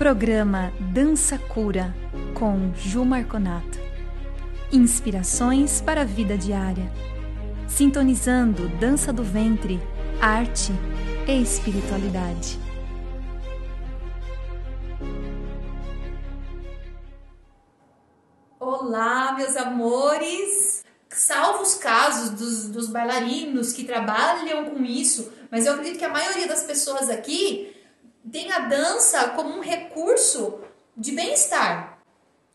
[0.00, 1.94] Programa Dança Cura
[2.32, 3.78] com Ju Marconato.
[4.72, 6.90] Inspirações para a vida diária.
[7.68, 9.78] Sintonizando dança do ventre,
[10.18, 10.72] arte
[11.28, 12.58] e espiritualidade.
[18.58, 20.82] Olá, meus amores!
[21.10, 26.08] Salvo os casos dos, dos bailarinos que trabalham com isso, mas eu acredito que a
[26.08, 27.78] maioria das pessoas aqui
[28.30, 30.60] tem a dança como um recurso
[30.96, 31.98] de bem-estar.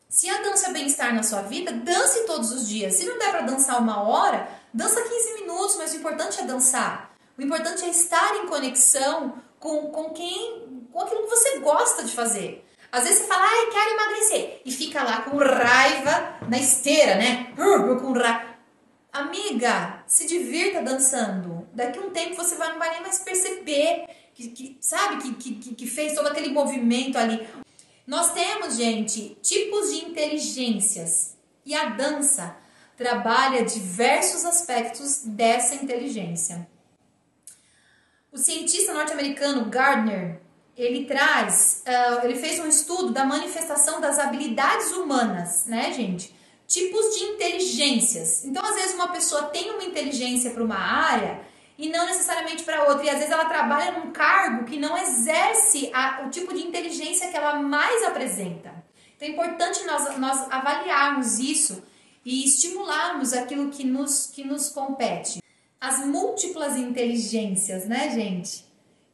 [0.08, 2.94] Se a dança é bem-estar na sua vida, dance todos os dias.
[2.96, 7.14] Se não der para dançar uma hora, dança 15 minutos, mas o importante é dançar.
[7.38, 12.14] O importante é estar em conexão com, com quem, com aquilo que você gosta de
[12.14, 12.66] fazer.
[12.92, 17.52] Às vezes você fala, ai, quero emagrecer, e fica lá com raiva na esteira, né?
[17.56, 18.56] Com raiva.
[19.12, 21.68] Amiga, se divirta dançando.
[21.73, 25.73] Daqui a um tempo você não vai nem mais perceber que, que sabe, que, que,
[25.73, 27.48] que fez todo aquele movimento ali.
[28.05, 32.55] Nós temos, gente, tipos de inteligências e a dança
[32.95, 36.67] trabalha diversos aspectos dessa inteligência.
[38.31, 40.42] O cientista norte-americano Gardner
[40.77, 46.36] ele traz, uh, ele fez um estudo da manifestação das habilidades humanas, né, gente?
[46.67, 48.44] Tipos de inteligências.
[48.44, 51.39] Então, às vezes, uma pessoa tem uma inteligência para uma área
[51.78, 53.06] e não necessariamente para outra.
[53.06, 57.30] E às vezes ela trabalha num cargo que não exerce a, o tipo de inteligência
[57.30, 58.73] que ela mais apresenta.
[59.16, 61.84] Então é importante nós, nós avaliarmos isso
[62.23, 65.42] e estimularmos aquilo que nos, que nos compete.
[65.80, 68.66] As múltiplas inteligências, né, gente?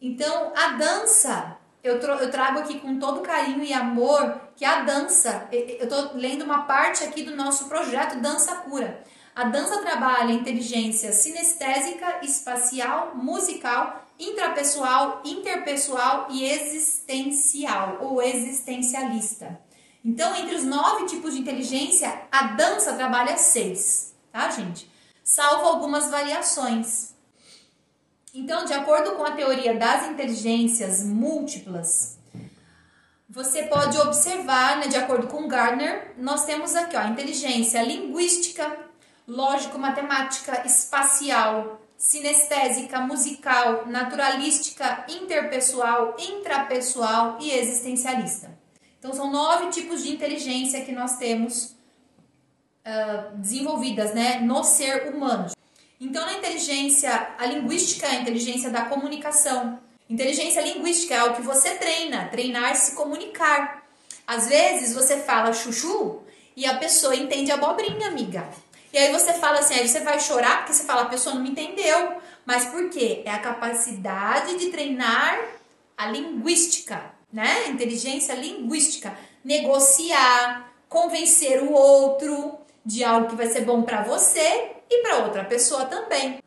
[0.02, 5.48] Então a dança, eu, eu trago aqui com todo carinho e amor que a dança,
[5.52, 9.04] eu estou lendo uma parte aqui do nosso projeto Dança Cura
[9.42, 19.60] a dança trabalha inteligência sinestésica, espacial, musical, intrapessoal, interpessoal e existencial ou existencialista.
[20.06, 24.88] Então, entre os nove tipos de inteligência, a dança trabalha seis, tá, gente?
[25.24, 27.16] Salvo algumas variações.
[28.36, 32.20] Então, de acordo com a teoria das inteligências múltiplas,
[33.28, 38.81] você pode observar, né, de acordo com Gardner, nós temos aqui ó, inteligência linguística,
[39.28, 48.52] lógico-matemática, espacial, sinestésica, musical, naturalística, interpessoal, intrapessoal e existencialista.
[48.98, 51.76] Então, são nove tipos de inteligência que nós temos
[52.86, 55.52] uh, desenvolvidas né, no ser humano.
[56.00, 59.80] Então, na inteligência, a linguística é a inteligência da comunicação.
[60.10, 63.86] Inteligência linguística é o que você treina, treinar se comunicar.
[64.26, 66.22] Às vezes você fala chuchu
[66.56, 68.50] e a pessoa entende abobrinha, amiga.
[68.94, 71.42] E aí você fala assim, aí você vai chorar porque você fala, a pessoa não
[71.42, 72.22] me entendeu.
[72.46, 73.22] Mas por quê?
[73.26, 75.40] É a capacidade de treinar
[75.98, 77.68] a linguística, né?
[77.68, 79.18] Inteligência linguística.
[79.44, 85.46] Negociar, convencer o outro de algo que vai ser bom para você e para outra
[85.46, 86.40] pessoa também.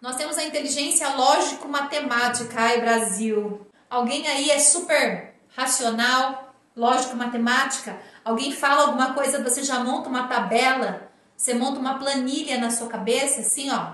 [0.00, 3.66] Nós temos a inteligência lógico-matemática, ai Brasil.
[3.88, 7.98] Alguém aí é super racional, lógico-matemática?
[8.24, 11.07] Alguém fala alguma coisa, você já monta uma tabela
[11.38, 13.92] você monta uma planilha na sua cabeça, assim, ó.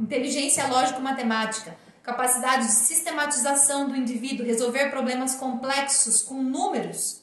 [0.00, 7.22] Inteligência lógico-matemática, capacidade de sistematização do indivíduo, resolver problemas complexos com números.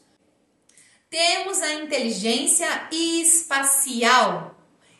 [1.09, 4.55] Temos a inteligência espacial.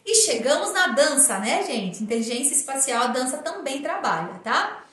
[0.05, 2.03] E chegamos na dança, né, gente?
[2.03, 4.83] Inteligência espacial, a dança também trabalha, tá?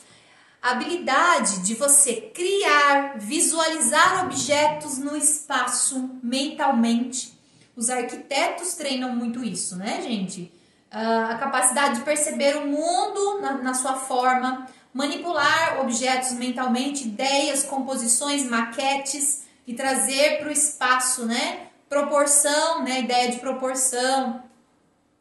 [0.62, 7.35] A habilidade de você criar, visualizar objetos no espaço mentalmente
[7.76, 10.52] os arquitetos treinam muito isso, né, gente?
[10.90, 17.64] Uh, a capacidade de perceber o mundo na, na sua forma, manipular objetos mentalmente, ideias,
[17.64, 21.66] composições, maquetes e trazer para o espaço, né?
[21.88, 23.00] Proporção, né?
[23.00, 24.42] Ideia de proporção,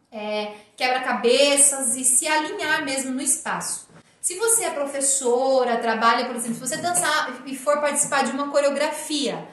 [0.10, 3.90] é, quebra-cabeças e se alinhar mesmo no espaço.
[4.22, 8.50] Se você é professora, trabalha, por exemplo, se você dançar e for participar de uma
[8.50, 9.46] coreografia,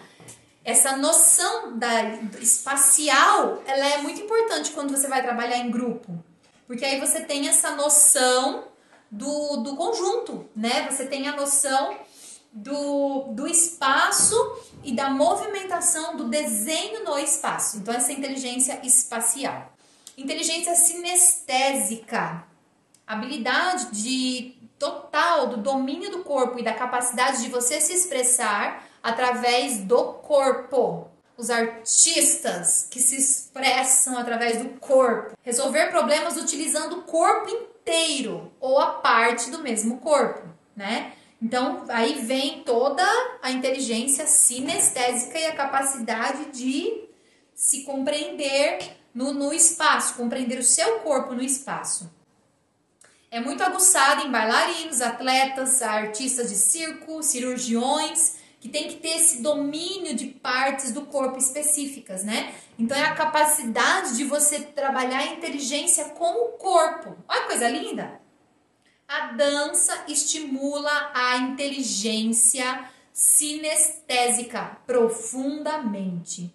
[0.64, 2.04] essa noção da
[2.40, 6.12] espacial, ela é muito importante quando você vai trabalhar em grupo,
[6.66, 8.64] porque aí você tem essa noção
[9.10, 10.88] do, do conjunto, né?
[10.88, 11.96] Você tem a noção
[12.52, 14.36] do, do espaço
[14.84, 17.78] e da movimentação do desenho no espaço.
[17.78, 19.72] Então, essa inteligência espacial.
[20.16, 22.44] Inteligência sinestésica,
[23.06, 29.78] habilidade de total do domínio do corpo e da capacidade de você se expressar através
[29.78, 31.08] do corpo.
[31.36, 35.36] Os artistas que se expressam através do corpo.
[35.42, 40.46] Resolver problemas utilizando o corpo inteiro ou a parte do mesmo corpo,
[40.76, 41.12] né?
[41.42, 43.02] Então, aí vem toda
[43.42, 47.08] a inteligência sinestésica e a capacidade de
[47.52, 52.08] se compreender no, no espaço, compreender o seu corpo no espaço.
[53.30, 59.42] É muito aguçada em bailarinos, atletas, artistas de circo, cirurgiões, que tem que ter esse
[59.42, 62.54] domínio de partes do corpo específicas, né?
[62.78, 67.16] Então é a capacidade de você trabalhar a inteligência com o corpo.
[67.28, 68.20] Olha que coisa linda!
[69.08, 76.54] A dança estimula a inteligência sinestésica profundamente.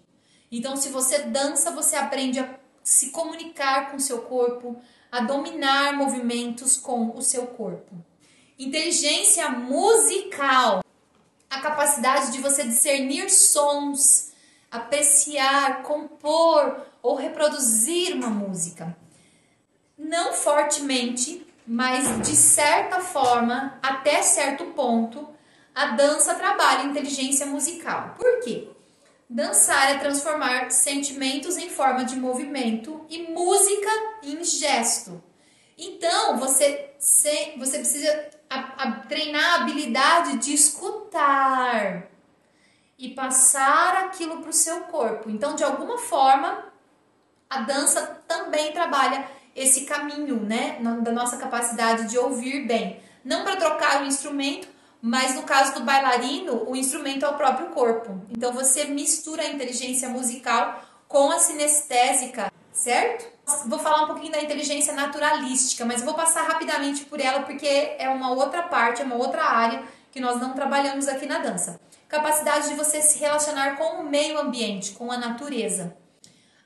[0.50, 4.80] Então, se você dança, você aprende a se comunicar com seu corpo,
[5.12, 7.94] a dominar movimentos com o seu corpo.
[8.58, 10.82] Inteligência musical,
[11.50, 14.32] a capacidade de você discernir sons,
[14.70, 18.96] apreciar, compor ou reproduzir uma música.
[19.96, 25.28] Não fortemente, mas de certa forma, até certo ponto,
[25.74, 28.14] a dança trabalha inteligência musical.
[28.18, 28.68] Por quê?
[29.30, 33.90] Dançar é transformar sentimentos em forma de movimento e música
[34.22, 35.22] em gesto.
[35.76, 42.08] Então, você, você precisa a, a, treinar a habilidade de escutar
[42.98, 45.30] e passar aquilo para o seu corpo.
[45.30, 46.64] Então, de alguma forma,
[47.48, 53.00] a dança também trabalha esse caminho, né, da nossa capacidade de ouvir bem.
[53.24, 54.68] Não para trocar o instrumento,
[55.00, 58.20] mas no caso do bailarino, o instrumento é o próprio corpo.
[58.30, 62.47] Então você mistura a inteligência musical com a sinestésica,
[62.78, 63.26] certo?
[63.66, 67.66] Vou falar um pouquinho da inteligência naturalística, mas vou passar rapidamente por ela porque
[67.98, 69.82] é uma outra parte, é uma outra área
[70.12, 71.80] que nós não trabalhamos aqui na dança.
[72.08, 75.96] Capacidade de você se relacionar com o meio ambiente, com a natureza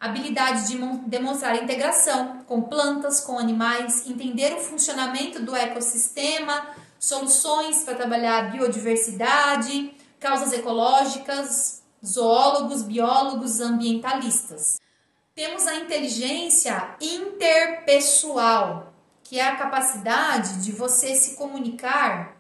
[0.03, 0.77] habilidade de
[1.07, 6.67] demonstrar integração com plantas, com animais, entender o funcionamento do ecossistema,
[6.99, 14.82] soluções para trabalhar a biodiversidade, causas ecológicas, zoólogos, biólogos, ambientalistas.
[15.35, 18.93] Temos a inteligência interpessoal,
[19.23, 22.37] que é a capacidade de você se comunicar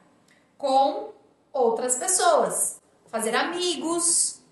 [0.58, 1.12] com
[1.52, 2.80] outras pessoas,
[3.10, 4.42] fazer amigos,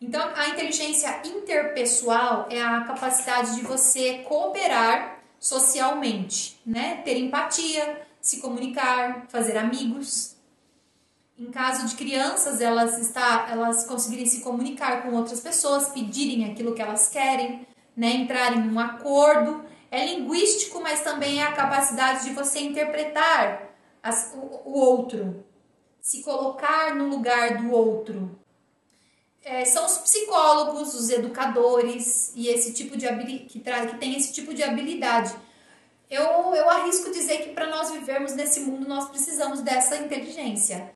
[0.00, 7.02] então, a inteligência interpessoal é a capacidade de você cooperar socialmente, né?
[7.04, 10.36] Ter empatia, se comunicar, fazer amigos.
[11.38, 16.74] Em caso de crianças, elas está, elas conseguirem se comunicar com outras pessoas, pedirem aquilo
[16.74, 17.66] que elas querem,
[17.96, 18.10] né?
[18.12, 19.64] Entrar em um acordo.
[19.90, 23.70] É linguístico, mas também é a capacidade de você interpretar
[24.02, 25.44] as, o, o outro,
[26.00, 28.38] se colocar no lugar do outro,
[29.42, 34.52] é, são os psicólogos, os educadores e esse tipo de que, que tem esse tipo
[34.52, 35.34] de habilidade.
[36.10, 40.92] Eu, eu arrisco dizer que para nós vivermos nesse mundo nós precisamos dessa inteligência.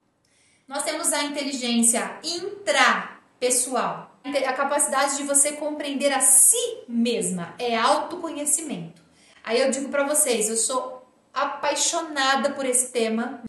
[0.67, 6.56] Nós temos a inteligência intrapessoal, a capacidade de você compreender a si
[6.88, 9.03] mesma, é autoconhecimento.
[9.43, 13.43] Aí eu digo para vocês, eu sou apaixonada por esse tema.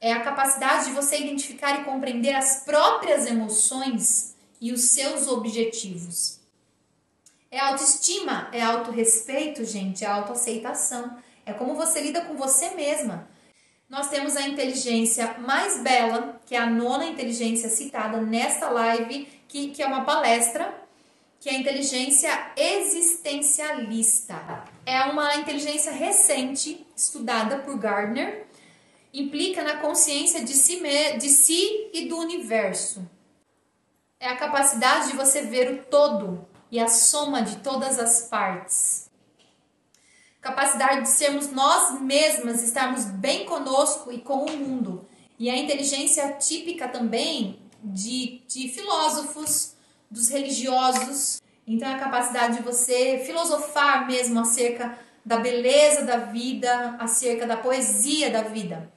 [0.00, 6.40] É a capacidade de você identificar e compreender as próprias emoções e os seus objetivos.
[7.50, 11.14] É autoestima, é autorrespeito, gente, é autoaceitação.
[11.44, 13.28] É como você lida com você mesma.
[13.88, 19.68] Nós temos a inteligência mais bela, que é a nona inteligência citada nesta live, que,
[19.68, 20.74] que é uma palestra,
[21.38, 24.64] que é a inteligência existencialista.
[24.86, 28.46] É uma inteligência recente, estudada por Gardner,
[29.12, 30.80] implica na consciência de si,
[31.18, 33.06] de si e do universo
[34.22, 39.10] é a capacidade de você ver o todo e a soma de todas as partes.
[40.40, 45.08] Capacidade de sermos nós mesmas, estarmos bem conosco e com o mundo.
[45.40, 49.74] E a inteligência típica também de, de filósofos,
[50.10, 51.42] dos religiosos.
[51.66, 57.56] Então, é a capacidade de você filosofar mesmo acerca da beleza da vida, acerca da
[57.56, 58.90] poesia da vida.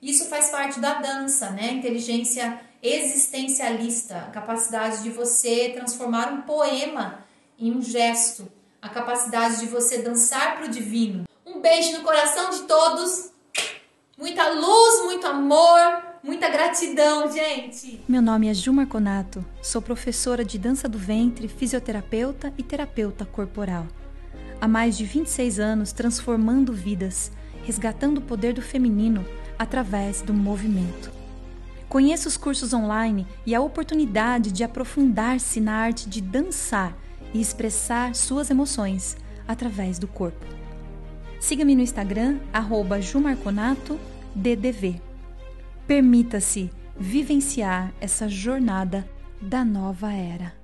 [0.00, 1.72] Isso faz parte da dança, né?
[1.72, 7.24] Inteligência existencialista, a capacidade de você transformar um poema
[7.58, 11.24] em um gesto, a capacidade de você dançar para o divino.
[11.46, 13.30] Um beijo no coração de todos,
[14.18, 18.00] muita luz, muito amor, muita gratidão, gente.
[18.08, 23.86] Meu nome é Ju Marconato, sou professora de dança do ventre, fisioterapeuta e terapeuta corporal.
[24.60, 27.32] Há mais de 26 anos transformando vidas,
[27.64, 29.26] resgatando o poder do feminino
[29.58, 31.10] através do movimento.
[31.88, 36.96] Conheça os cursos online e a oportunidade de aprofundar-se na arte de dançar
[37.34, 40.46] e expressar suas emoções através do corpo.
[41.40, 42.38] Siga-me no Instagram,
[43.00, 45.11] jumarconatodv.
[45.86, 49.08] Permita-se vivenciar essa jornada
[49.40, 50.61] da nova era.